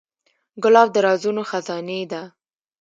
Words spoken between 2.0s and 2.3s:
ده.